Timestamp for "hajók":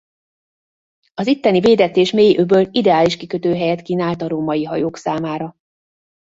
4.63-4.97